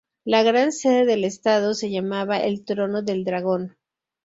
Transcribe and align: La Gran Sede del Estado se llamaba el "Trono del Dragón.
La 0.23 0.41
Gran 0.41 0.71
Sede 0.71 1.05
del 1.05 1.23
Estado 1.25 1.75
se 1.75 1.91
llamaba 1.91 2.39
el 2.39 2.65
"Trono 2.65 3.03
del 3.03 3.23
Dragón. 3.23 3.77